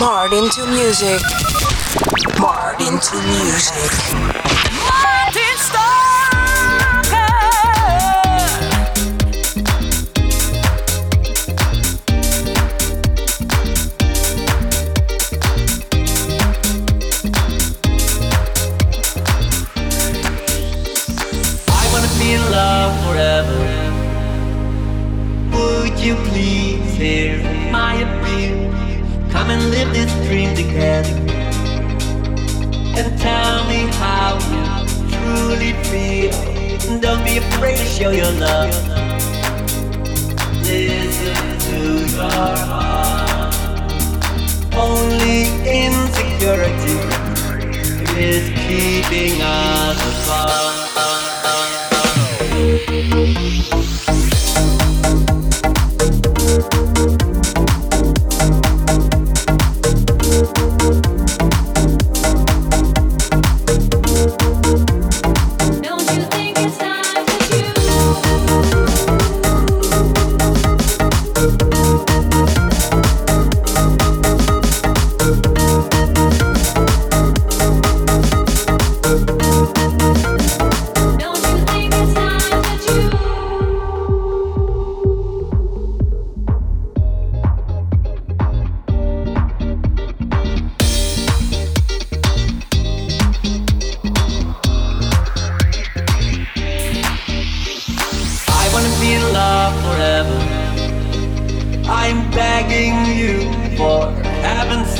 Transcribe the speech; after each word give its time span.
Martin 0.00 0.48
to 0.48 0.64
music. 0.64 1.20
Martin 2.40 2.98
to 2.98 3.16
music. 3.28 3.92
Martin 4.88 5.49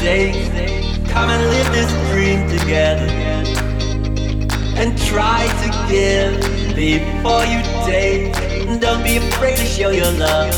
heaven's 0.01 1.09
come 1.11 1.29
and 1.29 1.43
live 1.51 1.73
this 1.73 1.91
dream 2.11 2.49
together. 2.49 3.07
And 4.77 4.97
try 4.99 5.47
to 5.63 5.69
give 5.93 6.41
before 6.75 7.45
you 7.45 7.61
take. 7.85 8.33
Don't 8.81 9.03
be 9.03 9.17
afraid 9.17 9.57
to 9.59 9.67
show 9.67 9.91
your 9.91 10.11
love. 10.13 10.55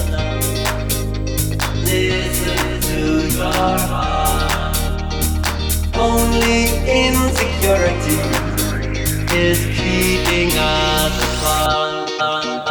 Listen 1.82 2.80
to 2.90 3.36
your 3.36 3.52
heart. 3.52 4.76
Only 5.96 6.66
insecurity 6.86 8.18
is 9.34 9.58
keeping 9.76 10.50
us 10.58 11.38
apart. 11.38 12.61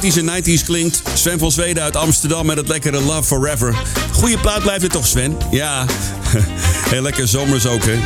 80s 0.00 0.16
en 0.18 0.42
90s 0.42 0.64
klinkt. 0.64 1.02
Sven 1.14 1.38
van 1.38 1.52
Zweden 1.52 1.82
uit 1.82 1.96
Amsterdam 1.96 2.46
met 2.46 2.56
het 2.56 2.68
lekkere 2.68 3.00
Love 3.00 3.22
Forever. 3.22 3.74
Goeie 4.12 4.38
plaat 4.38 4.62
blijft 4.62 4.80
dit 4.80 4.92
toch, 4.92 5.06
Sven? 5.06 5.36
Ja, 5.50 5.86
heel 6.90 7.02
lekker 7.02 7.28
zomers 7.28 7.66
ook, 7.66 7.82
hè? 7.84 7.98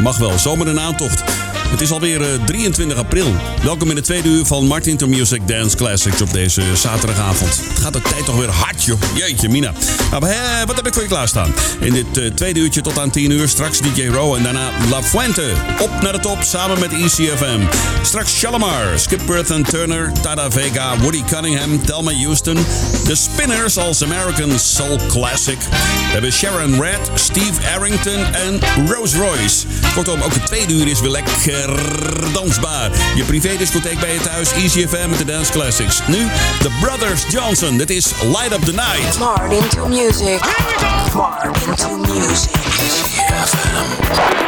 Mag 0.00 0.18
wel, 0.18 0.38
zomer 0.38 0.68
en 0.68 0.80
aantocht. 0.80 1.22
Het 1.70 1.80
is 1.80 1.90
alweer 1.90 2.22
eh, 2.22 2.44
23 2.44 2.96
april. 2.96 3.34
Welkom 3.62 3.88
in 3.88 3.94
de 3.94 4.00
tweede 4.00 4.28
uur 4.28 4.46
van 4.46 4.66
Martin 4.66 4.96
to 4.96 5.06
Music 5.06 5.48
Dance 5.48 5.76
Classics 5.76 6.22
op 6.22 6.32
deze 6.32 6.62
zaterdagavond. 6.74 7.60
Het 7.68 7.78
gaat 7.78 7.92
de 7.92 8.00
tijd 8.00 8.24
toch 8.24 8.36
weer 8.36 8.50
hard, 8.50 8.84
joh. 8.84 9.00
Jeetje, 9.14 9.48
Mina. 9.48 9.72
Nou, 10.10 10.26
hè, 10.26 10.66
wat 10.66 10.76
heb 10.76 10.86
ik 10.86 10.92
voor 10.92 11.02
je 11.02 11.08
klaarstaan? 11.08 11.54
In 11.80 11.92
dit 11.92 12.18
eh, 12.18 12.30
tweede 12.30 12.60
uurtje 12.60 12.80
tot 12.80 12.98
aan 12.98 13.10
10 13.10 13.30
uur 13.30 13.48
straks 13.48 13.80
DJ 13.80 14.06
Row 14.06 14.34
en 14.34 14.42
daarna 14.42 14.70
La 14.90 15.02
Fuente. 15.02 15.52
Op 15.78 15.90
naar 16.02 16.12
de 16.12 16.18
top 16.18 16.42
samen 16.42 16.78
met 16.78 16.92
ECFM. 16.92 17.60
Straks 18.02 18.38
Shalimar, 18.38 18.98
Skip 18.98 19.44
and 19.50 19.68
Turner, 19.68 20.12
Tada 20.22 20.50
Vega, 20.50 20.98
Woody 20.98 21.24
Cunningham, 21.24 21.84
Thelma 21.84 22.12
Houston. 22.12 22.56
The 23.04 23.14
Spinners 23.14 23.76
als 23.76 24.02
American 24.02 24.58
Soul 24.58 24.98
Classic. 25.08 25.58
We 25.58 26.12
hebben 26.12 26.32
Sharon 26.32 26.80
Red, 26.80 27.10
Steve 27.14 27.68
Arrington 27.76 28.24
en 28.34 28.60
Rose 28.86 29.18
Royce. 29.18 29.66
Kortom, 29.94 30.22
ook 30.22 30.34
het 30.34 30.46
tweede 30.46 30.72
uur 30.72 30.88
is 30.88 31.00
weer 31.00 31.10
lekker 31.10 31.32
dansbaar. 32.32 32.90
Je 33.14 33.24
privédiscotheek 33.24 34.00
bij 34.00 34.12
je 34.12 34.20
thuis, 34.20 34.52
ECFM 34.52 35.08
met 35.08 35.18
de 35.18 35.24
Dance 35.24 35.52
Classics. 35.52 36.00
Nu, 36.06 36.28
The 36.58 36.70
Brothers 36.80 37.22
Johnson. 37.28 37.76
Dit 37.76 37.90
is 37.90 38.12
Light 38.22 38.52
Up 38.52 38.64
The 38.64 38.72
Night. 38.72 39.18
Martin 39.18 39.68
to 39.68 39.86
music. 39.86 40.40
Martin 41.14 41.74
to 41.74 41.96
music. 41.96 42.50
Burn 43.68 43.76
up 43.76 44.47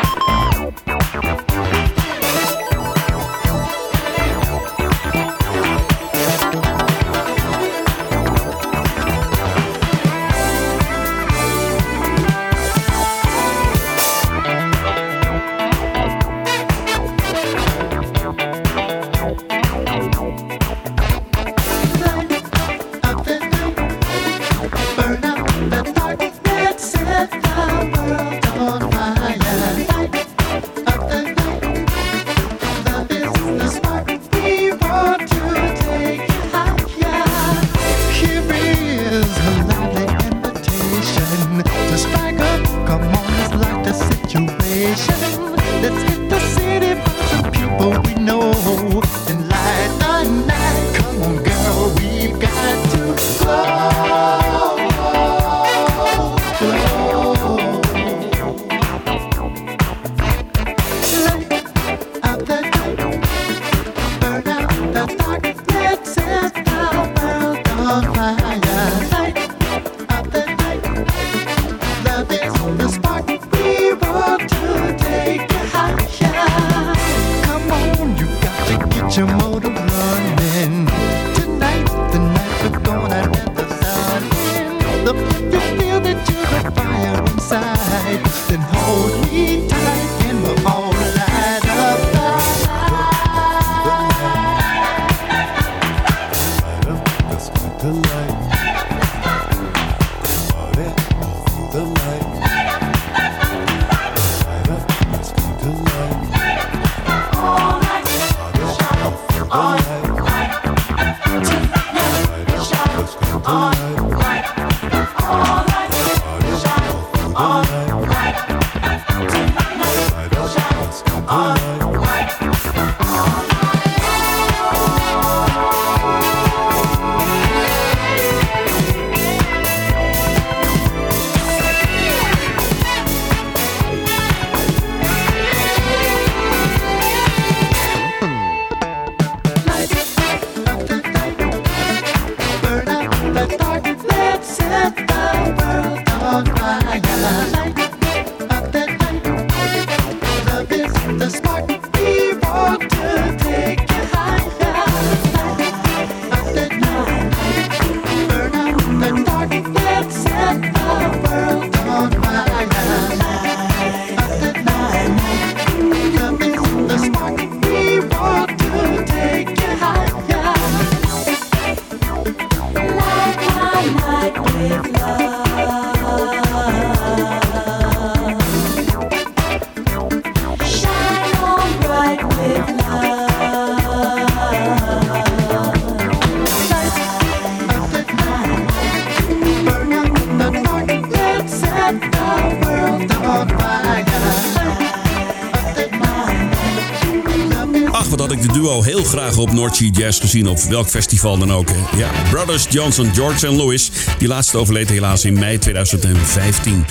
had 198.30 198.38
ik 198.38 198.48
de 198.48 198.60
duo 198.60 198.82
heel 198.82 199.04
graag 199.04 199.36
op 199.36 199.52
North 199.52 199.76
Sea 199.76 199.88
Jazz 199.92 200.20
gezien, 200.20 200.48
op 200.48 200.58
welk 200.62 200.88
festival 200.88 201.38
dan 201.38 201.52
ook. 201.52 201.68
Ja, 201.96 202.10
Brothers 202.30 202.66
Johnson, 202.68 203.14
George 203.14 203.46
en 203.46 203.56
Lewis. 203.56 203.90
Die 204.18 204.28
laatste 204.28 204.58
overleed 204.58 204.90
helaas 204.90 205.24
in 205.24 205.38
mei 205.38 205.58
2015. 205.58 206.84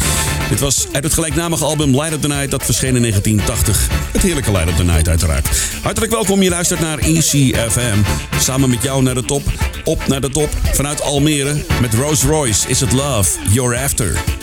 Dit 0.49 0.59
was 0.59 0.87
uit 0.91 1.03
het 1.03 1.13
gelijknamige 1.13 1.63
album 1.63 1.89
Light 1.89 2.15
of 2.15 2.21
the 2.21 2.27
Night, 2.27 2.51
dat 2.51 2.63
verscheen 2.63 2.95
in 2.95 3.01
1980. 3.01 3.87
Het 4.11 4.21
heerlijke 4.21 4.51
Light 4.51 4.69
of 4.69 4.75
the 4.75 4.83
Night 4.83 5.07
uiteraard. 5.07 5.49
Hartelijk 5.81 6.11
welkom, 6.11 6.41
je 6.41 6.49
luistert 6.49 6.79
naar 6.79 6.97
ECFM. 6.97 7.97
Samen 8.39 8.69
met 8.69 8.83
jou 8.83 9.03
naar 9.03 9.15
de 9.15 9.25
top, 9.25 9.43
op 9.83 10.07
naar 10.07 10.21
de 10.21 10.29
top, 10.29 10.49
vanuit 10.73 11.01
Almere. 11.01 11.65
Met 11.81 11.93
Rose 11.93 12.27
Royce, 12.27 12.67
Is 12.67 12.81
It 12.81 12.91
Love, 12.91 13.37
You're 13.51 13.77
After. 13.77 14.38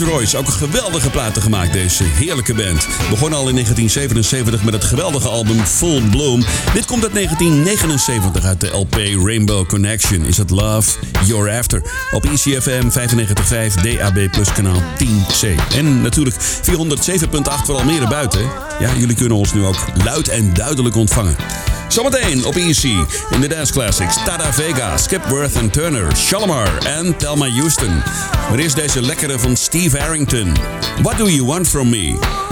Royce, 0.00 0.36
ook 0.36 0.48
geweldige 0.48 1.10
platen 1.10 1.42
gemaakt, 1.42 1.72
deze 1.72 2.04
heerlijke 2.04 2.54
band. 2.54 2.86
Begon 3.10 3.32
al 3.32 3.48
in 3.48 3.54
1977 3.54 4.64
met 4.64 4.74
het 4.74 4.84
geweldige 4.84 5.28
album 5.28 5.64
Full 5.64 6.02
Bloom. 6.02 6.44
Dit 6.74 6.86
komt 6.86 7.02
uit 7.02 7.14
1979 7.14 8.44
uit 8.44 8.60
de 8.60 8.66
LP 8.66 8.94
Rainbow 9.24 9.66
Connection. 9.66 10.24
Is 10.24 10.36
het 10.36 10.50
Love 10.50 10.90
You're 11.24 11.58
After? 11.58 11.82
Op 12.10 12.24
ECFM 12.24 12.88
95.5 12.88 13.82
DAB 13.82 14.30
Plus 14.30 14.52
kanaal 14.52 14.82
10C. 15.02 15.74
En 15.74 16.02
natuurlijk 16.02 16.36
407.8 16.36 17.64
voor 17.64 17.76
Almere 17.76 18.08
buiten. 18.08 18.40
Ja, 18.78 18.90
jullie 18.96 19.16
kunnen 19.16 19.36
ons 19.36 19.52
nu 19.54 19.64
ook 19.64 19.84
luid 20.04 20.28
en 20.28 20.54
duidelijk 20.54 20.96
ontvangen. 20.96 21.36
Zometeen 21.88 22.44
op 22.44 22.56
EC 22.56 22.82
in 23.30 23.40
de 23.40 23.48
Dance 23.48 23.72
Classics. 23.72 24.24
Tada 24.24 24.52
Vega, 24.52 24.96
Skip 24.96 25.24
Worth 25.24 25.56
and 25.56 25.72
Turner, 25.72 26.16
Shalimar 26.16 26.78
en 26.86 27.16
Thelma 27.16 27.48
Houston. 27.48 28.02
Maar 28.48 28.58
eerst 28.58 28.76
deze 28.76 29.02
lekkere 29.02 29.38
van 29.38 29.56
Steve 29.56 29.98
Harrington. 29.98 30.52
What 31.02 31.18
do 31.18 31.28
you 31.28 31.44
want 31.44 31.68
from 31.68 31.88
me? 31.88 32.47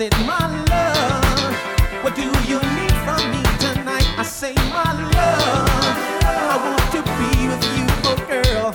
Said, 0.00 0.16
my 0.26 0.48
love, 0.70 2.02
what 2.02 2.14
do 2.14 2.22
you 2.48 2.58
need 2.78 2.96
from 3.04 3.20
me 3.32 3.42
tonight? 3.58 4.08
I 4.16 4.22
say, 4.22 4.54
my 4.72 4.92
love, 5.12 5.96
I 6.24 6.56
want 6.64 6.86
to 6.96 7.00
be 7.18 7.30
with 7.50 7.64
you, 7.76 7.84
oh 8.08 8.16
girl. 8.32 8.68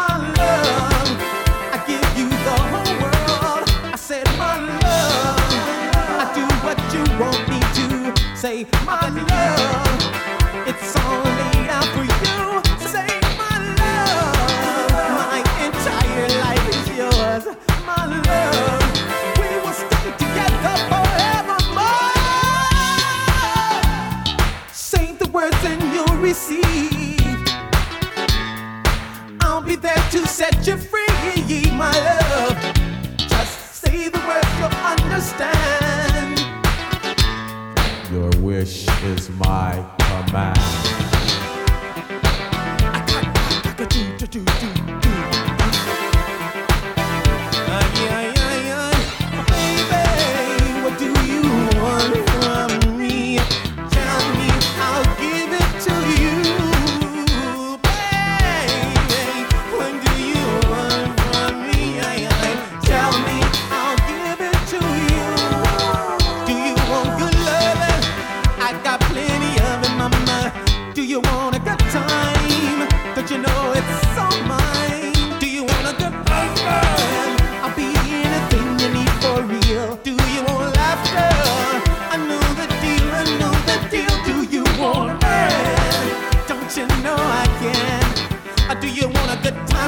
My 0.00 0.16
love, 0.38 1.18
I 1.74 1.84
give 1.86 2.08
you 2.16 2.28
the 2.46 2.56
whole 2.72 2.94
world. 3.02 3.68
I 3.92 3.96
said, 3.96 4.24
my 4.38 4.56
love, 4.56 5.38
I 6.16 6.24
do 6.34 6.44
what 6.64 6.78
you 6.94 7.04
want 7.20 7.42
me 7.50 7.60
to. 7.76 7.86
Say, 8.34 8.64
my 8.86 9.06
love, 9.10 9.29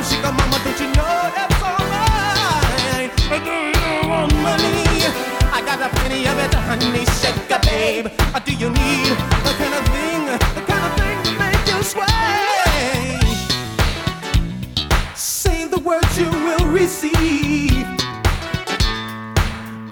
good 0.00 0.34
mama? 0.34 0.58
Don't 0.64 0.80
you 0.80 0.88
know 0.94 1.30
all 1.62 1.84
right? 1.92 3.10
Uh, 3.30 3.38
Do 3.44 4.08
want 4.08 4.32
money? 4.40 5.04
I 5.52 5.62
got 5.66 5.80
a 5.82 5.88
plenty 5.96 6.26
of 6.26 6.38
it, 6.38 6.54
honey, 6.54 7.04
shake 7.20 7.50
a 7.50 7.58
babe. 7.60 8.06
Uh, 8.34 8.40
Do 8.40 8.52
you 8.54 8.70
need 8.70 9.12
the 9.46 9.52
kind 9.60 9.74
of 9.78 9.84
thing, 9.92 10.22
the 10.56 10.62
kind 10.70 10.84
of 10.88 10.92
thing 10.98 11.38
make 11.38 11.66
you 11.68 11.82
sway? 11.82 13.18
Say 15.14 15.66
the 15.66 15.80
words 15.80 16.18
you 16.18 16.30
will 16.30 16.66
receive. 16.72 17.86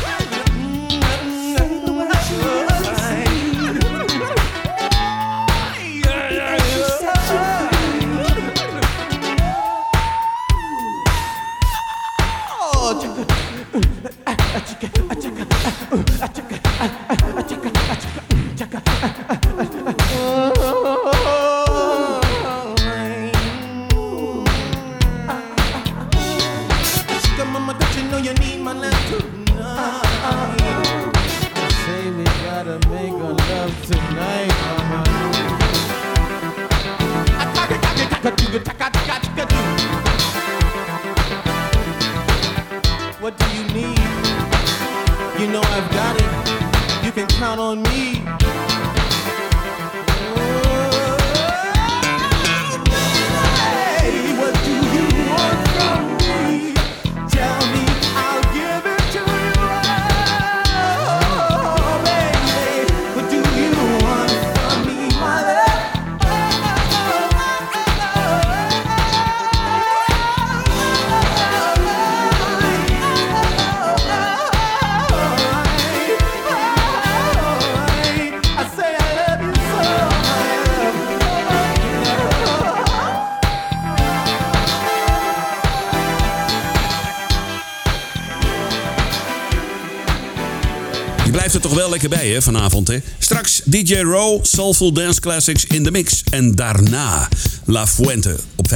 Lekker 91.93 92.09
bij 92.09 92.29
hè, 92.29 92.41
vanavond 92.41 92.87
hè? 92.87 92.97
Straks 93.17 93.61
DJ 93.65 93.95
Row, 93.95 94.45
Soulful 94.45 94.93
Dance 94.93 95.19
Classics 95.19 95.65
in 95.65 95.83
de 95.83 95.91
mix. 95.91 96.23
En 96.29 96.55
daarna 96.55 97.29
La 97.65 97.87
Fuente 97.87 98.35
op 98.55 98.67
95.5 98.73 98.75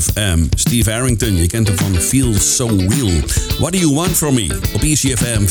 FM. 0.00 0.44
Steve 0.54 0.90
Harrington, 0.90 1.36
je 1.36 1.46
kent 1.46 1.68
hem 1.68 1.76
van 1.76 1.94
Feel 2.00 2.34
So 2.34 2.66
Real. 2.66 3.10
What 3.58 3.72
Do 3.72 3.78
You 3.78 3.94
Want 3.94 4.16
From 4.16 4.34
Me? 4.34 4.58
Op 4.74 4.82
ECFM 4.82 5.46
95.5. 5.46 5.50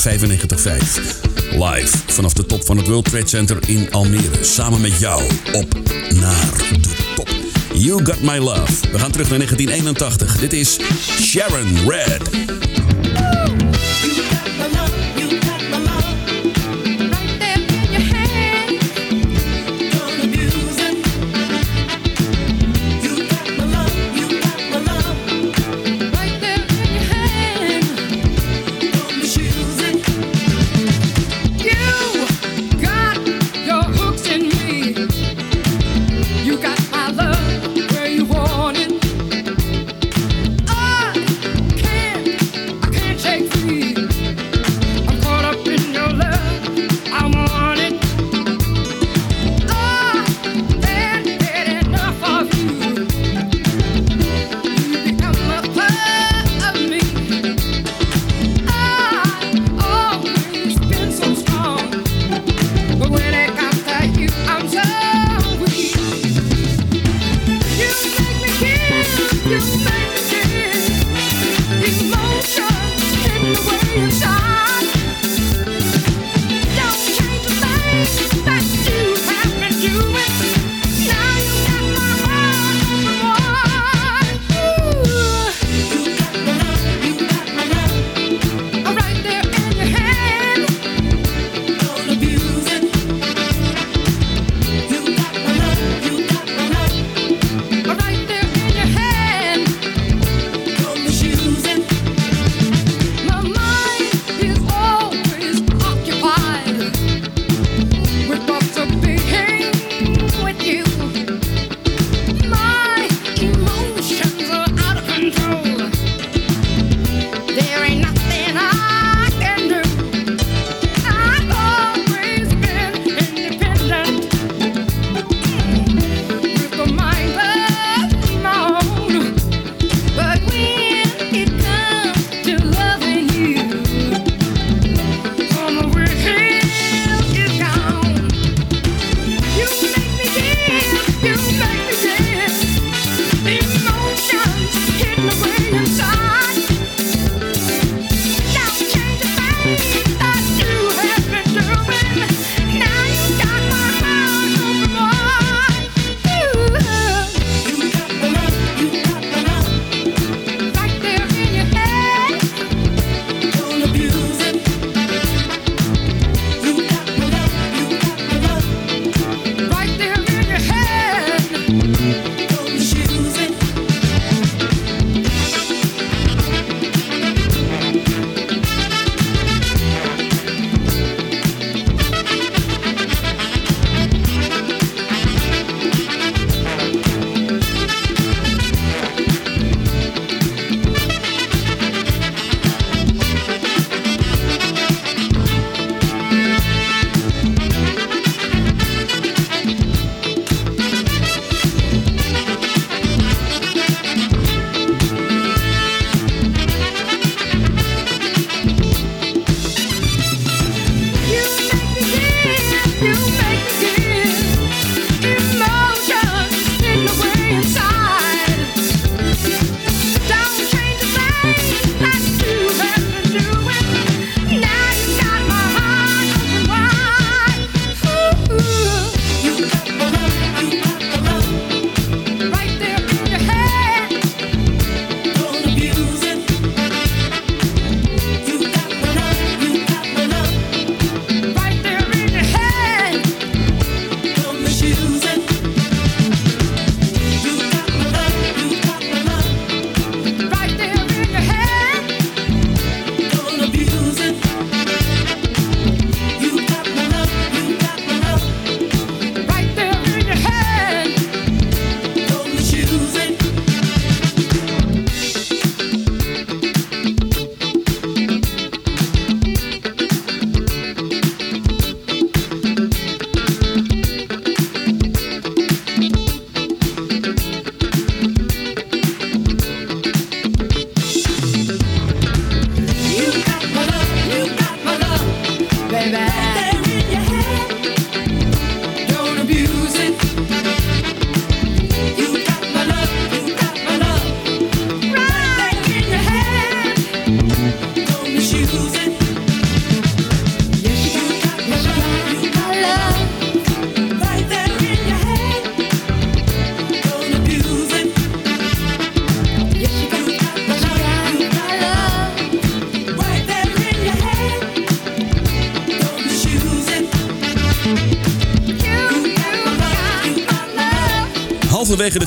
Live 1.52 1.98
vanaf 2.08 2.34
de 2.34 2.46
top 2.46 2.66
van 2.66 2.78
het 2.78 2.88
World 2.88 3.06
Trade 3.06 3.28
Center 3.28 3.58
in 3.68 3.92
Almere. 3.92 4.44
Samen 4.44 4.82
met 4.82 5.00
jou 5.00 5.24
op 5.54 5.80
naar 6.16 6.58
de 6.82 7.14
top. 7.16 7.30
You 7.74 8.06
Got 8.06 8.22
My 8.22 8.38
Love. 8.38 8.74
We 8.92 9.00
gaan 9.00 9.12
terug 9.12 9.30
naar 9.30 9.38
1981. 9.38 10.40
Dit 10.40 10.54
is 10.54 10.78
Sharon 11.22 11.90
Red. 11.90 12.30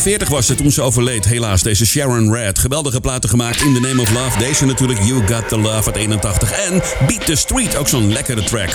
40 0.00 0.28
was 0.28 0.46
ze 0.46 0.54
toen 0.54 0.70
ze 0.70 0.82
overleed. 0.82 1.24
Helaas, 1.24 1.62
deze 1.62 1.86
Sharon 1.86 2.32
Red. 2.32 2.58
Geweldige 2.58 3.00
platen 3.00 3.30
gemaakt 3.30 3.60
in 3.60 3.74
The 3.74 3.80
Name 3.80 4.00
of 4.00 4.12
Love. 4.12 4.38
Deze 4.38 4.66
natuurlijk 4.66 5.02
You 5.02 5.26
Got 5.26 5.48
The 5.48 5.58
Love 5.58 5.86
uit 5.86 5.96
81. 5.96 6.52
En 6.52 6.82
Beat 7.06 7.26
The 7.26 7.34
Street, 7.34 7.76
ook 7.76 7.88
zo'n 7.88 8.12
lekkere 8.12 8.44
track. 8.44 8.70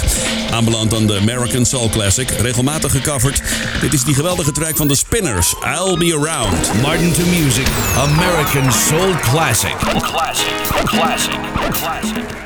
Aanbeland 0.51 0.93
aan 0.93 1.07
de 1.07 1.17
American 1.17 1.65
Soul 1.65 1.89
Classic. 1.89 2.29
Regelmatig 2.29 2.91
gecoverd. 2.91 3.41
Dit 3.81 3.93
is 3.93 4.03
die 4.03 4.15
geweldige 4.15 4.51
track 4.51 4.75
van 4.75 4.87
The 4.87 4.95
Spinners. 4.95 5.53
I'll 5.53 5.97
Be 5.97 6.17
Around. 6.19 6.81
Martin 6.81 7.13
to 7.13 7.25
Music, 7.25 7.67
American 7.97 8.71
Soul 8.71 9.13
Classic. 9.21 9.75
Classic, 9.77 10.53
classic, 10.85 11.39
classic. 11.71 12.44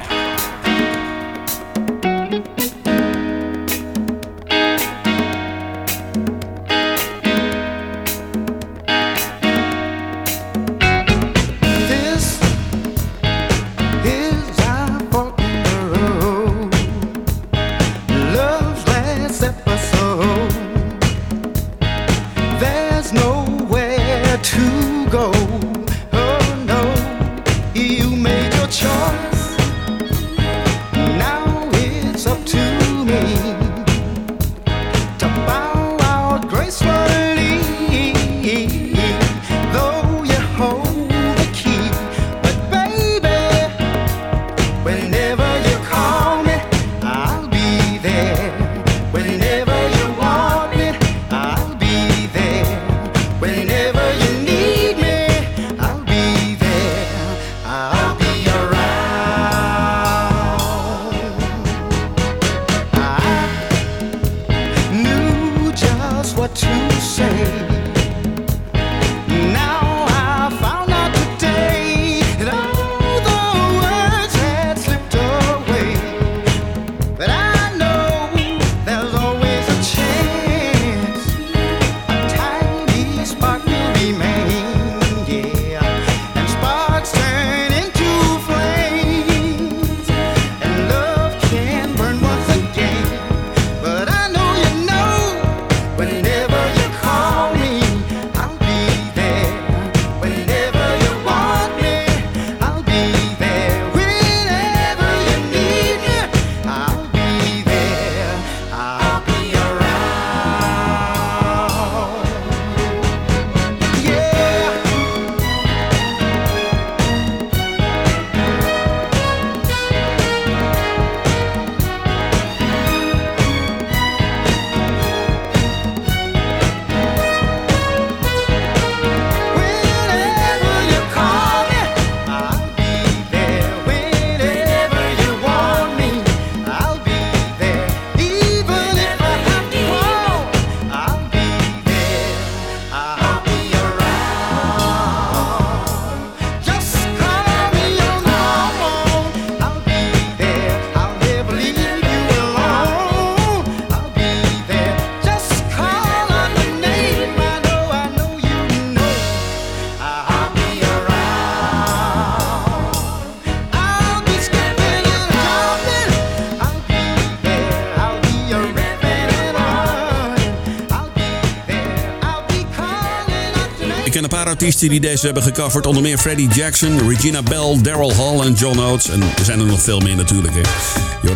Artiesten 174.69 174.99
die 174.99 175.10
deze 175.10 175.25
hebben 175.25 175.43
gecoverd. 175.43 175.86
Onder 175.86 176.01
meer 176.01 176.17
Freddie 176.17 176.49
Jackson, 176.49 177.10
Regina 177.10 177.41
Bell, 177.41 177.79
Daryl 177.82 178.13
Hall 178.13 178.39
en 178.39 178.53
John 178.53 178.79
Oates. 178.79 179.10
En 179.10 179.21
er 179.21 179.45
zijn 179.45 179.60
er 179.60 179.65
nog 179.65 179.82
veel 179.82 179.99
meer 179.99 180.15
natuurlijk. 180.15 180.53
Hè. 180.53 180.62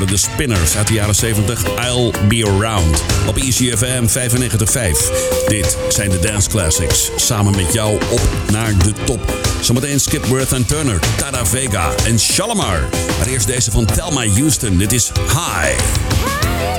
De 0.06 0.18
Spinners 0.18 0.78
uit 0.78 0.88
de 0.88 0.94
jaren 0.94 1.16
70. 1.16 1.64
I'll 1.64 2.12
Be 2.28 2.46
Around. 2.46 3.04
Op 3.28 3.38
ECFM 3.38 4.06
95.5. 4.08 5.48
Dit 5.48 5.78
zijn 5.90 6.10
de 6.10 6.20
Dance 6.20 6.50
Classics. 6.50 7.10
Samen 7.16 7.56
met 7.56 7.74
jou 7.74 7.96
op 7.96 8.22
naar 8.52 8.78
de 8.78 8.94
top. 9.04 9.34
Zometeen 9.62 10.00
Skip 10.00 10.26
Worth 10.26 10.52
en 10.52 10.66
Turner, 10.66 11.00
Tada 11.18 11.46
Vega 11.46 11.92
en 12.06 12.20
Shalimar. 12.20 12.80
Maar 13.18 13.28
eerst 13.28 13.48
deze 13.48 13.72
van 13.72 13.86
Thelma 13.86 14.28
Houston. 14.28 14.78
Dit 14.78 14.92
is 14.92 15.12
High. 15.28 16.73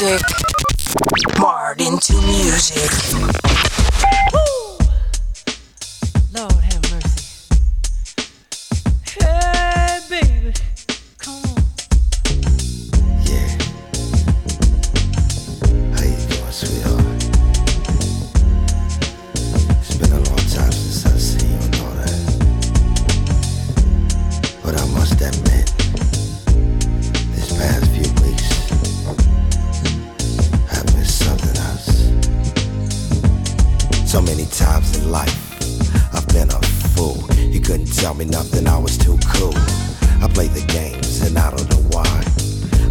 Music. 0.00 0.22
Marred 1.38 1.80
into 1.80 2.14
music. 2.22 2.90
Lord 6.32 6.52
have 6.52 6.82
mercy. 6.90 7.24
Hey, 9.04 10.00
baby, 10.08 10.52
come 11.18 11.42
on. 11.44 11.62
Yeah. 13.26 13.48
How 15.92 16.04
you 16.04 16.16
doing, 16.28 16.52
sweetheart? 16.52 17.20
It's 19.80 19.94
been 19.96 20.12
a 20.12 20.14
long 20.16 20.44
time 20.48 20.72
since 20.72 21.04
I've 21.06 21.20
seen 21.20 21.50
you 21.50 21.58
and 21.58 21.74
all 21.76 21.94
that. 22.00 22.20
But 24.62 24.74
I 24.80 24.84
must 24.94 25.20
admit, 25.20 25.49
tell 38.00 38.14
me 38.14 38.24
nothing, 38.24 38.66
I 38.66 38.78
was 38.78 38.96
too 38.96 39.18
cool. 39.36 39.52
I 40.24 40.28
play 40.32 40.48
the 40.48 40.64
games 40.72 41.20
and 41.20 41.36
I 41.38 41.50
don't 41.50 41.68
know 41.68 41.84
why. 41.92 42.08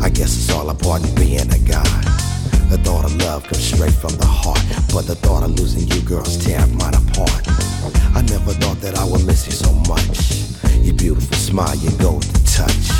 I 0.06 0.10
guess 0.10 0.38
it's 0.38 0.52
all 0.54 0.69
a 0.69 0.76
part 0.76 1.04
of 1.04 1.15
being 1.15 1.50
a 1.50 1.58
guy. 1.58 1.89
The 2.69 2.78
thought 2.86 3.06
of 3.06 3.15
love 3.17 3.43
comes 3.43 3.63
straight 3.63 3.93
from 3.93 4.13
the 4.17 4.28
heart, 4.28 4.62
but 4.93 5.08
the 5.08 5.15
thought 5.15 5.41
of 5.41 5.58
losing 5.58 5.88
you 5.89 6.02
girls 6.02 6.38
tear 6.38 6.62
mine 6.78 6.93
apart. 6.93 7.41
I 8.13 8.22
never 8.30 8.54
thought 8.62 8.82
that 8.82 9.00
I 9.00 9.04
would 9.04 9.26
miss 9.26 9.48
you 9.48 9.54
so 9.54 9.74
much. 9.89 10.45
Your 10.86 10.93
beautiful 10.93 11.38
smile, 11.38 11.76
your 11.78 11.98
golden 11.98 12.30
touch. 12.45 12.93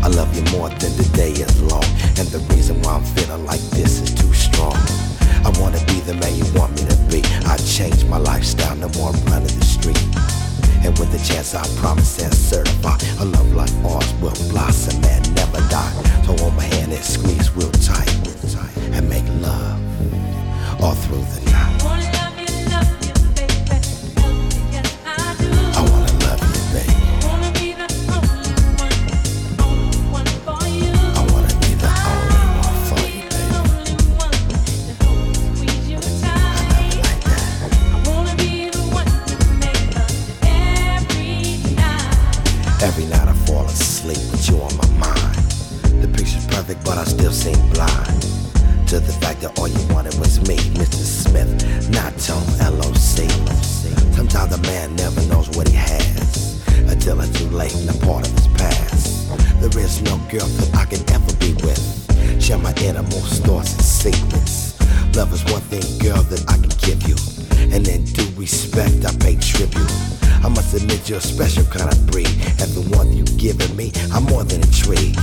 I 0.00 0.08
love 0.08 0.32
you 0.32 0.44
more 0.56 0.70
than 0.80 0.96
the 0.96 1.08
day 1.12 1.32
is 1.32 1.60
long, 1.68 1.84
and 2.16 2.28
the 2.32 2.40
reason 2.56 2.80
why 2.80 2.94
I'm 2.96 3.04
feeling 3.12 3.44
like 3.44 3.60
this 3.76 4.00
is 4.00 4.14
too 4.14 4.32
strong. 4.32 4.76
I 5.44 5.52
wanna 5.60 5.84
be 5.84 6.00
the 6.08 6.14
man 6.14 6.32
you 6.32 6.48
want 6.58 6.72
me 6.80 6.88
to 6.88 6.96
be. 7.12 7.20
I 7.44 7.58
changed 7.58 8.08
my 8.08 8.16
lifestyle, 8.16 8.74
no 8.76 8.88
more 8.96 9.12
running 9.28 9.52
the 9.52 9.68
street. 9.68 10.41
And 10.84 10.98
with 10.98 11.14
a 11.14 11.22
chance 11.24 11.54
I 11.54 11.66
promise 11.80 12.18
and 12.22 12.34
certify 12.34 12.98
A 13.20 13.24
love 13.24 13.52
like 13.54 13.72
ours 13.84 14.12
will 14.20 14.34
blossom 14.50 15.02
and 15.04 15.34
never 15.34 15.60
die. 15.68 15.92
So 16.26 16.36
hold 16.36 16.54
my 16.54 16.64
hand 16.64 16.92
and 16.92 17.04
squeeze 17.04 17.50
real 17.52 17.70
tight 17.70 18.10
And 18.92 19.08
make 19.08 19.26
love 19.40 19.80
all 20.82 20.94
through 20.94 21.24
the 21.34 21.41
special 71.22 71.64
kind 71.64 71.90
of 71.90 72.06
breed. 72.06 72.28
And 72.60 72.68
the 72.74 72.84
one 72.96 73.12
you've 73.12 73.36
given 73.38 73.74
me, 73.76 73.92
I'm 74.12 74.24
more 74.24 74.44
than 74.44 74.60
intrigued. 74.60 75.16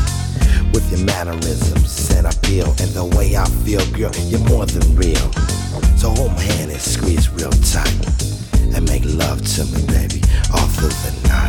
With 0.73 0.89
your 0.91 1.05
mannerisms 1.05 2.09
and 2.15 2.27
appeal 2.27 2.67
and 2.79 2.89
the 2.95 3.05
way 3.17 3.35
I 3.35 3.45
feel, 3.65 3.85
girl, 3.91 4.13
you're 4.31 4.47
more 4.49 4.65
than 4.65 4.95
real. 4.95 5.31
So 5.97 6.09
hold 6.09 6.31
my 6.33 6.41
hand 6.41 6.71
and 6.71 6.81
squeeze 6.81 7.29
real 7.29 7.51
tight. 7.73 8.05
And 8.73 8.87
make 8.87 9.03
love 9.05 9.45
to 9.55 9.65
me, 9.65 9.85
baby, 9.87 10.21
all 10.53 10.67
through 10.67 10.89
the 10.89 11.27
night. 11.27 11.48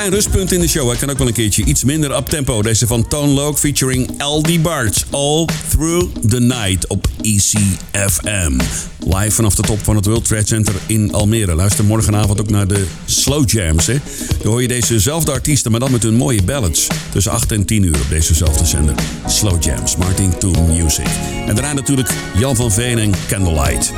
Klein 0.00 0.14
rustpunt 0.14 0.52
in 0.52 0.60
de 0.60 0.68
show. 0.68 0.88
Hij 0.88 0.96
kan 0.96 1.10
ook 1.10 1.18
wel 1.18 1.26
een 1.26 1.32
keertje 1.32 1.64
iets 1.64 1.84
minder 1.84 2.16
up 2.16 2.26
tempo. 2.26 2.62
Deze 2.62 2.86
van 2.86 3.08
Tone 3.08 3.32
Loc 3.32 3.58
featuring 3.58 4.10
LD 4.18 4.62
Barge. 4.62 5.00
All 5.10 5.44
Through 5.68 6.06
the 6.28 6.40
Night 6.40 6.86
op 6.86 7.06
ECFM. 7.20 8.52
Live 8.98 9.30
vanaf 9.30 9.54
de 9.54 9.62
top 9.62 9.84
van 9.84 9.96
het 9.96 10.06
World 10.06 10.24
Trade 10.24 10.46
Center 10.46 10.74
in 10.86 11.12
Almere. 11.12 11.54
Luister 11.54 11.84
morgenavond 11.84 12.40
ook 12.40 12.50
naar 12.50 12.66
de 12.66 12.86
Slow 13.04 13.50
Jams. 13.50 13.86
Hè? 13.86 13.96
Dan 14.42 14.52
hoor 14.52 14.62
je 14.62 14.68
dezezelfde 14.68 15.32
artiesten, 15.32 15.70
maar 15.70 15.80
dan 15.80 15.90
met 15.90 16.02
hun 16.02 16.16
mooie 16.16 16.42
ballads. 16.42 16.86
Tussen 17.12 17.32
8 17.32 17.52
en 17.52 17.64
10 17.64 17.82
uur 17.82 18.00
op 18.00 18.08
dezezelfde 18.08 18.66
zender. 18.66 18.94
Slow 19.26 19.62
Jams, 19.62 19.96
Martin 19.96 20.38
Toon 20.38 20.66
Music. 20.66 21.08
En 21.46 21.54
daarna 21.54 21.72
natuurlijk 21.72 22.10
Jan 22.38 22.56
van 22.56 22.72
Veen 22.72 22.98
en 22.98 23.12
Candlelight. 23.28 23.92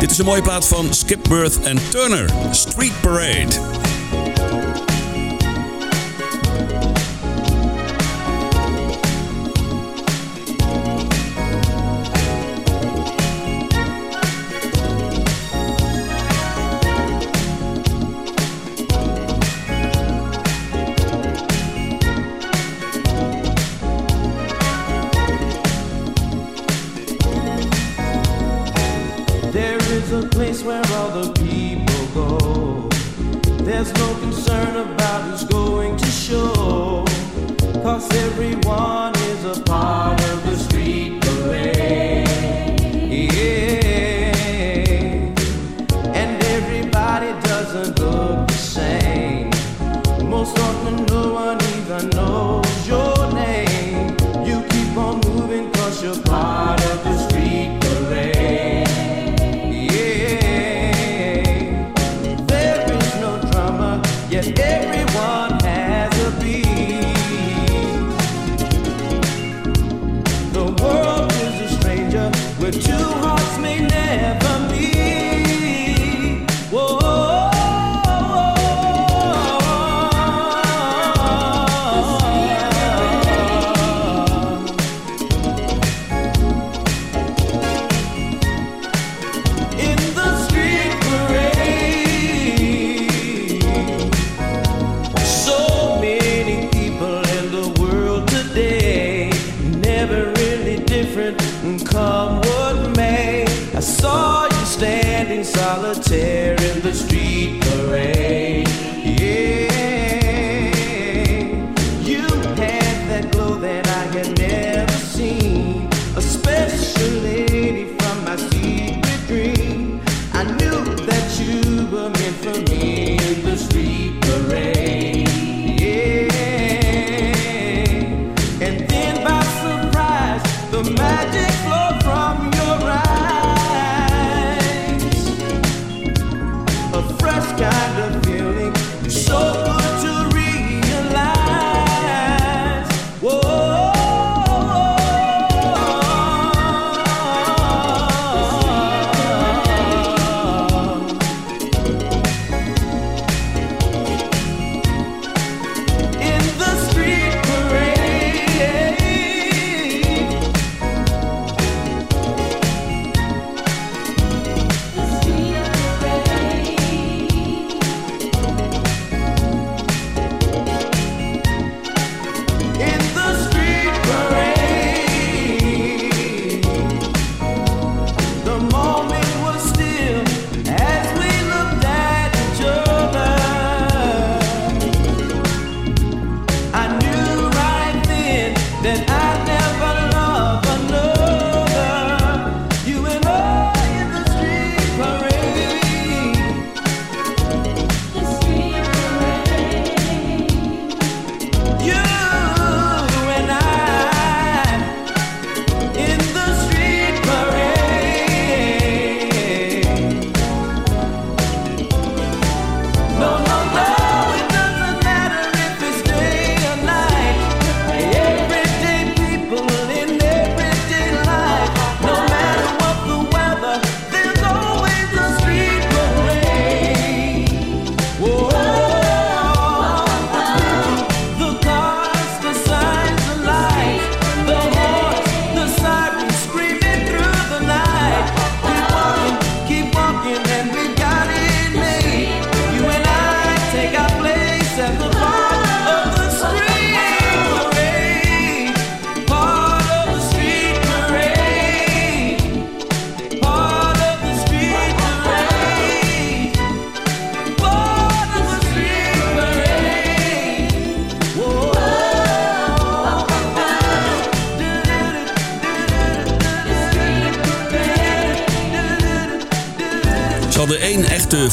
Dit 0.00 0.10
is 0.10 0.18
een 0.18 0.24
mooie 0.24 0.42
plaat 0.42 0.66
van 0.66 0.94
Skipworth 0.94 1.60
en 1.60 1.78
Turner. 1.90 2.30
Street 2.50 3.00
Parade. 3.00 3.91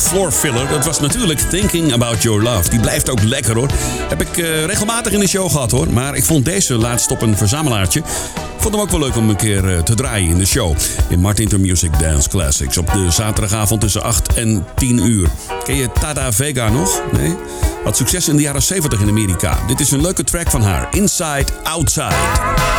Floor 0.08 0.32
filler, 0.32 0.68
dat 0.68 0.86
was 0.86 1.00
natuurlijk 1.00 1.40
Thinking 1.40 1.94
About 1.94 2.24
Your 2.24 2.44
Love. 2.44 2.70
Die 2.70 2.80
blijft 2.80 3.10
ook 3.10 3.24
lekker 3.24 3.56
hoor. 3.56 3.70
Heb 4.10 4.22
ik 4.22 4.38
eh, 4.38 4.66
regelmatig 4.66 5.14
in 5.14 5.20
de 5.20 5.28
show 5.28 5.52
gehad 5.52 5.72
hoor. 5.72 5.94
Maar 5.94 6.16
ik 6.16 6.24
vond 6.24 6.46
deze 6.46 6.76
laatst 6.76 7.12
op 7.12 7.22
een 7.22 7.38
verzamelaartje. 7.38 8.02
Vond 8.58 8.74
hem 8.74 8.84
ook 8.84 8.90
wel 8.90 9.00
leuk 9.00 9.16
om 9.16 9.30
een 9.30 9.36
keer 9.36 9.76
eh, 9.76 9.84
te 9.84 9.96
draaien 9.96 10.30
in 10.30 10.38
de 10.38 10.46
show. 10.46 10.76
In 11.08 11.20
Martin 11.20 11.62
Music 11.62 12.00
Dance 12.00 12.30
Classics. 12.30 12.78
Op 12.78 12.92
de 12.94 13.12
zaterdagavond 13.12 13.82
tussen 13.82 14.04
8 14.04 14.34
en 14.34 14.66
10 14.76 15.10
uur. 15.10 15.28
Ken 15.64 15.76
je 15.76 15.92
Tada 16.00 16.34
Vega 16.34 16.70
nog? 16.70 17.02
Nee? 17.12 17.36
Had 17.84 17.98
succes 17.98 18.28
in 18.28 18.36
de 18.36 18.42
jaren 18.42 18.64
70 18.64 19.00
in 19.02 19.10
Amerika. 19.10 19.58
Dit 19.68 19.80
is 19.80 19.92
een 19.92 20.02
leuke 20.02 20.24
track 20.24 20.50
van 20.50 20.62
haar. 20.62 20.88
Inside 20.92 21.46
Outside. 21.64 22.79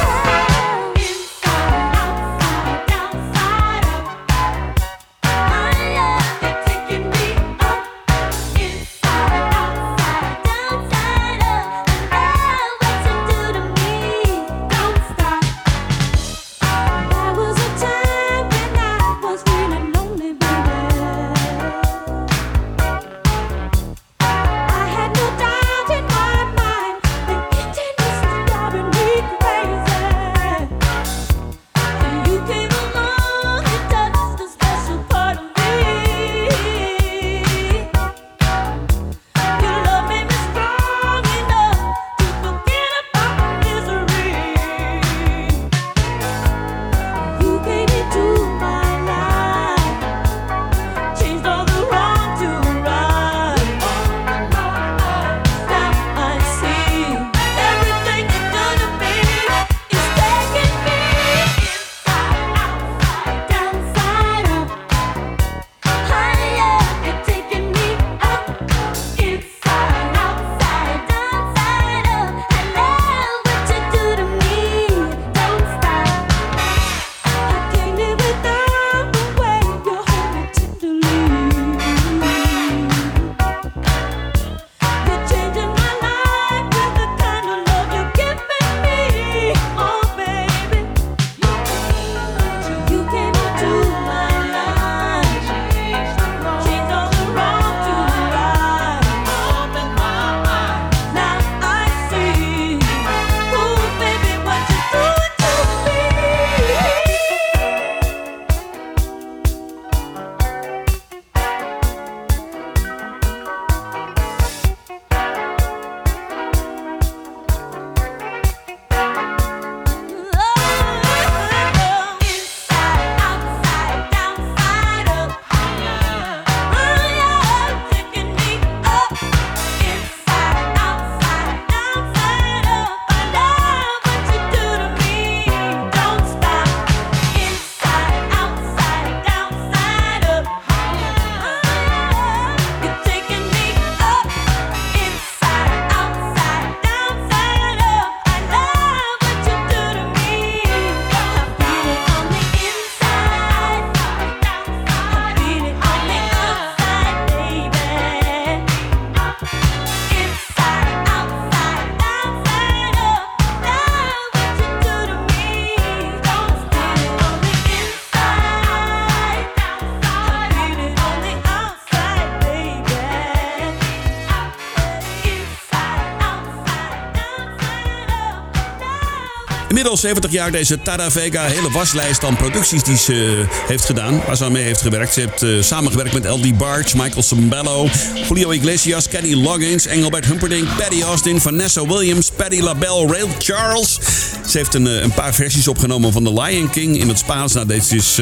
Inmiddels 179.81 180.09
70 180.09 180.33
jaar 180.33 180.51
deze 180.51 180.83
Tada 180.83 181.11
Vega. 181.11 181.45
Hele 181.45 181.71
waslijst 181.71 182.25
aan 182.25 182.37
producties 182.37 182.83
die 182.83 182.97
ze 182.97 183.47
eh, 183.51 183.69
heeft 183.69 183.85
gedaan. 183.85 184.23
Waar 184.27 184.37
ze 184.37 184.45
aan 184.45 184.53
mee 184.53 184.63
heeft 184.63 184.81
gewerkt. 184.81 185.13
Ze 185.13 185.21
heeft 185.21 185.43
eh, 185.43 185.51
samengewerkt 185.61 186.13
met 186.13 186.25
L.D. 186.25 186.59
Barge, 186.59 186.97
Michael 186.97 187.23
Sambello, 187.23 187.89
Julio 188.29 188.51
Iglesias, 188.51 189.09
Kenny 189.09 189.35
Loggins, 189.35 189.87
Engelbert 189.87 190.25
Humperdinck, 190.27 190.69
Patty 190.77 191.03
Austin, 191.03 191.41
Vanessa 191.41 191.87
Williams, 191.87 192.31
Patty 192.37 192.61
LaBelle, 192.61 193.07
Ray 193.07 193.29
Charles. 193.39 193.99
Ze 194.47 194.59
heeft 194.59 194.75
een, 194.75 194.87
eh, 194.87 195.03
een 195.03 195.15
paar 195.15 195.35
versies 195.35 195.69
opgenomen 195.69 196.13
van 196.13 196.25
The 196.25 196.43
Lion 196.43 196.71
King 196.71 196.99
in 196.99 197.09
het 197.09 197.19
Spaans. 197.19 197.53
Nou, 197.53 197.67
deze, 197.67 197.97
is, 197.97 198.21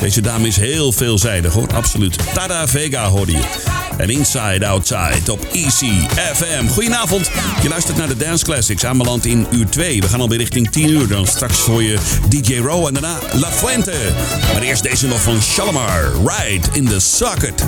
deze 0.00 0.20
dame 0.20 0.46
is 0.46 0.56
heel 0.56 0.92
veelzijdig 0.92 1.52
hoor, 1.52 1.74
absoluut. 1.74 2.16
Tada 2.34 2.68
Vega 2.68 3.08
hoorde. 3.08 3.38
En 3.98 4.10
Inside 4.10 4.66
Outside 4.66 5.32
op 5.32 5.46
ECFM. 5.52 6.66
Goedenavond, 6.66 7.30
je 7.62 7.68
luistert 7.68 7.96
naar 7.96 8.08
de 8.08 8.16
Dance 8.16 8.44
Classics, 8.44 8.84
aanbeland 8.84 9.26
in 9.26 9.46
uur 9.50 9.68
2. 9.68 10.00
We 10.00 10.08
gaan 10.08 10.20
alweer 10.20 10.38
richting 10.38 10.70
10 10.70 10.88
uur, 10.88 11.08
dan 11.08 11.26
straks 11.26 11.58
voor 11.58 11.82
je 11.82 11.98
DJ 12.28 12.56
Row 12.56 12.86
en 12.86 12.92
daarna 12.92 13.18
La 13.32 13.50
Fuente. 13.50 14.12
Maar 14.52 14.62
eerst 14.62 14.82
deze 14.82 15.06
nog 15.06 15.22
van 15.22 15.42
Shalimar, 15.42 16.12
Ride 16.24 16.68
in 16.72 16.84
the 16.88 17.00
Socket. 17.00 17.66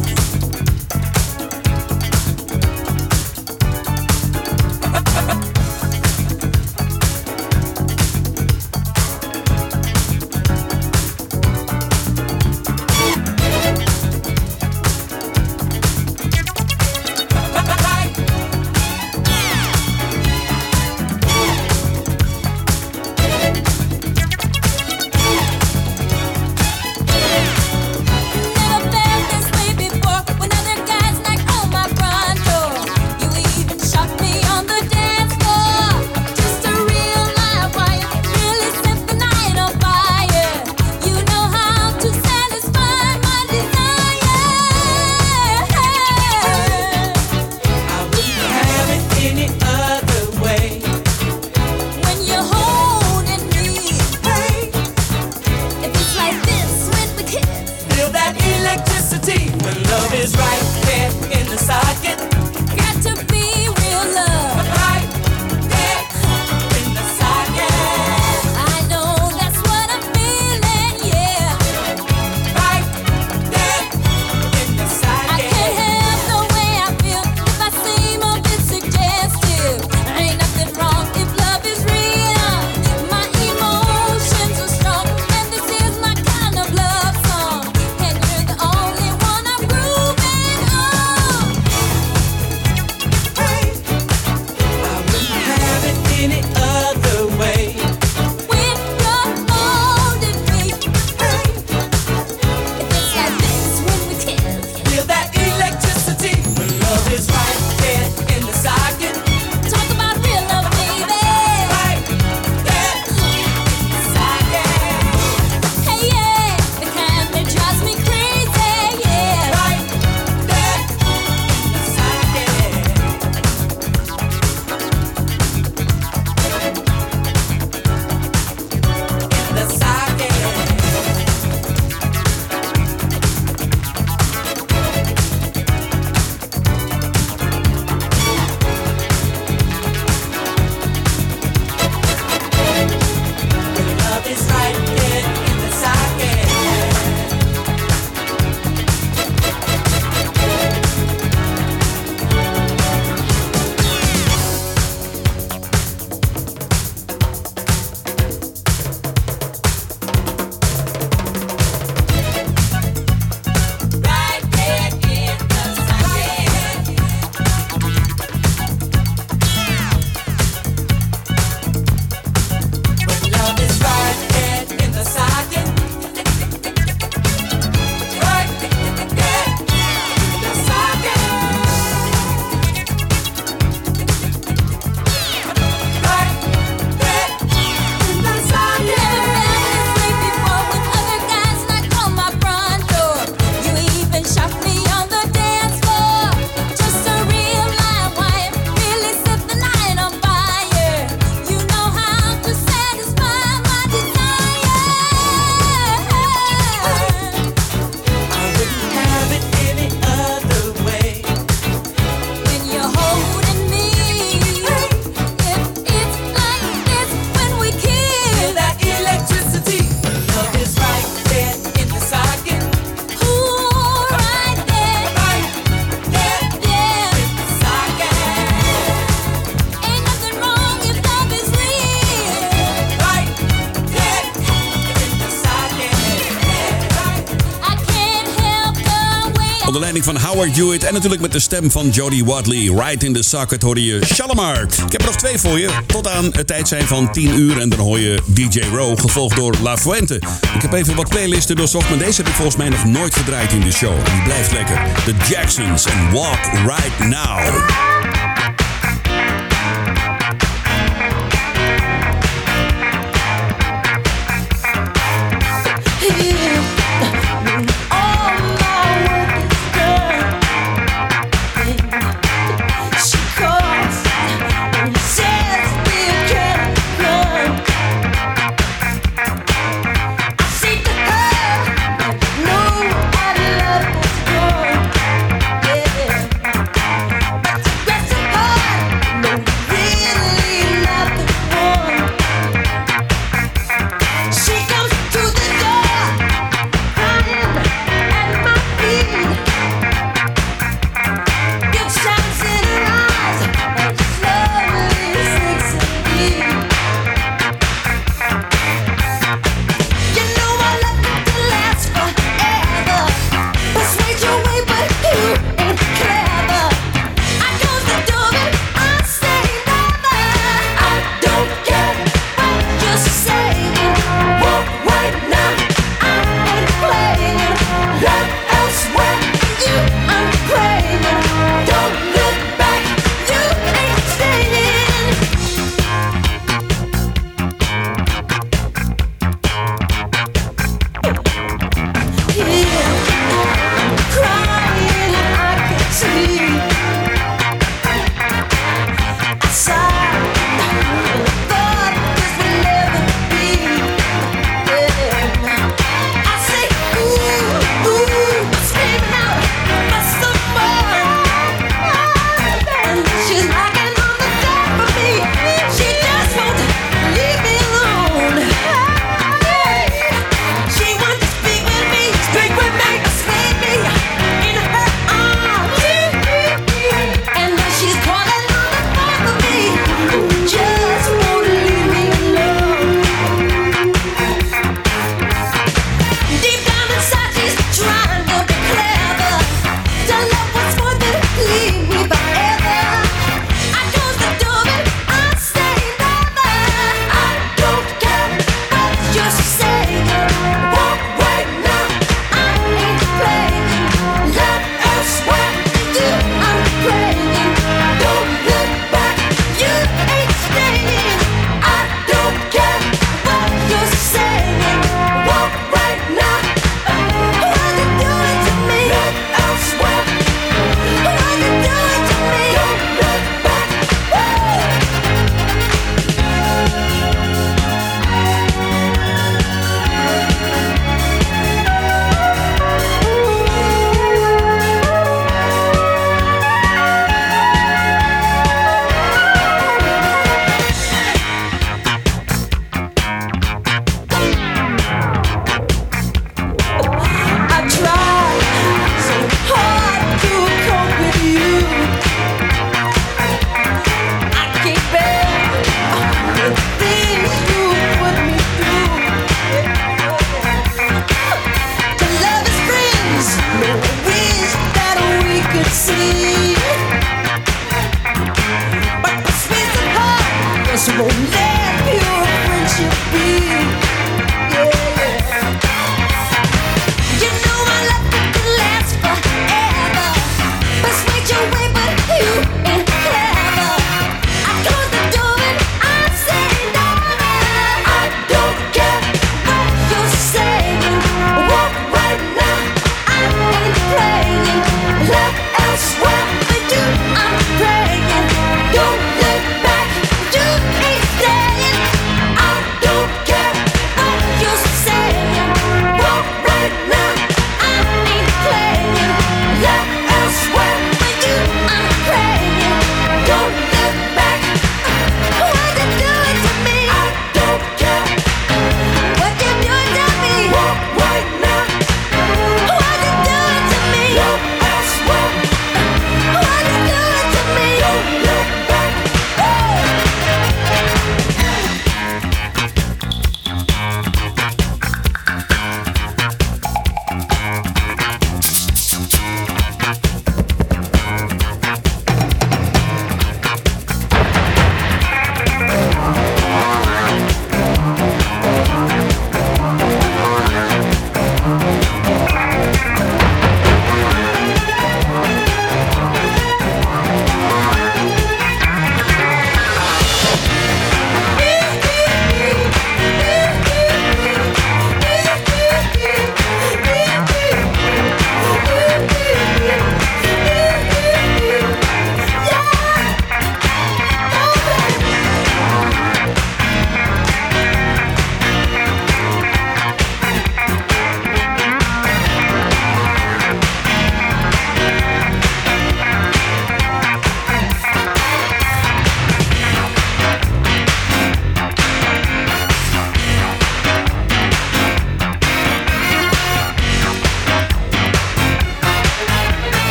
Howard 240.40 240.58
Hewitt. 240.58 240.84
En 240.84 240.92
natuurlijk 240.92 241.22
met 241.22 241.32
de 241.32 241.38
stem 241.38 241.70
van 241.70 241.88
Jodie 241.88 242.24
Wadley. 242.24 242.58
Right 242.58 243.02
in 243.02 243.12
the 243.12 243.22
socket 243.22 243.62
hoor 243.62 243.78
je 243.78 244.04
Shalimar. 244.04 244.62
Ik 244.62 244.92
heb 244.92 245.00
er 245.00 245.06
nog 245.06 245.16
twee 245.16 245.38
voor 245.38 245.58
je. 245.58 245.70
Tot 245.86 246.08
aan 246.08 246.24
het 246.24 246.46
tijd 246.46 246.68
zijn 246.68 246.86
van 246.86 247.12
10 247.12 247.38
uur. 247.38 247.60
En 247.60 247.68
dan 247.68 247.78
hoor 247.78 247.98
je 247.98 248.22
DJ 248.26 248.60
Row, 248.60 249.00
gevolgd 249.00 249.36
door 249.36 249.54
La 249.62 249.76
Fuente. 249.76 250.14
Ik 250.54 250.62
heb 250.62 250.72
even 250.72 250.94
wat 250.94 251.08
playlisten 251.08 251.56
doorzocht. 251.56 251.88
Maar 251.88 251.98
deze 251.98 252.16
heb 252.16 252.28
ik 252.28 252.34
volgens 252.34 252.56
mij 252.56 252.68
nog 252.68 252.84
nooit 252.84 253.14
gedraaid 253.14 253.52
in 253.52 253.60
de 253.60 253.72
show. 253.72 254.04
Die 254.04 254.22
blijft 254.22 254.52
lekker. 254.52 254.82
The 255.04 255.14
Jacksons 255.28 255.84
en 255.84 256.12
Walk 256.12 256.40
Right 256.66 256.98
Now. 256.98 257.99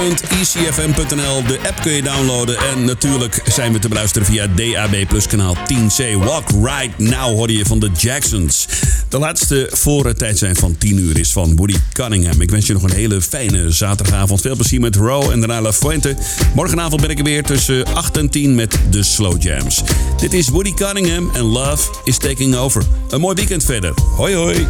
www.ecfm.nl. 0.00 1.44
De 1.46 1.58
app 1.68 1.80
kun 1.82 1.92
je 1.92 2.02
downloaden. 2.02 2.58
En 2.58 2.84
natuurlijk 2.84 3.42
zijn 3.44 3.72
we 3.72 3.78
te 3.78 3.88
beluisteren 3.88 4.26
via 4.26 4.46
DAB 4.46 5.08
Plus 5.08 5.26
kanaal 5.26 5.56
10C. 5.56 6.16
Walk 6.24 6.48
Right 6.50 6.98
Now 6.98 7.34
hoorde 7.34 7.56
je 7.56 7.64
van 7.64 7.78
de 7.78 7.90
Jacksons. 7.96 8.68
De 9.08 9.18
laatste 9.18 9.70
voor 9.72 10.06
het 10.06 10.18
tijd 10.18 10.38
zijn 10.38 10.56
van 10.56 10.78
10 10.78 10.98
uur 10.98 11.18
is 11.18 11.32
van 11.32 11.56
Woody 11.56 11.76
Cunningham. 11.92 12.40
Ik 12.40 12.50
wens 12.50 12.66
je 12.66 12.72
nog 12.72 12.82
een 12.82 12.92
hele 12.92 13.22
fijne 13.22 13.70
zaterdagavond. 13.70 14.40
Veel 14.40 14.56
plezier 14.56 14.80
met 14.80 14.96
Row 14.96 15.30
en 15.30 15.38
daarna 15.38 15.60
La 15.60 15.72
Fuente. 15.72 16.16
Morgenavond 16.54 17.00
ben 17.00 17.10
ik 17.10 17.18
er 17.18 17.24
weer 17.24 17.42
tussen 17.42 17.84
8 17.94 18.16
en 18.16 18.30
10 18.30 18.54
met 18.54 18.78
de 18.90 19.02
Slow 19.02 19.42
Jams. 19.42 19.82
Dit 20.20 20.32
is 20.32 20.48
Woody 20.48 20.74
Cunningham 20.74 21.30
en 21.34 21.42
Love 21.42 21.90
is 22.04 22.18
Taking 22.18 22.56
Over. 22.56 22.82
Een 23.10 23.20
mooi 23.20 23.34
weekend 23.34 23.64
verder. 23.64 23.94
Hoi 24.16 24.34
hoi. 24.34 24.66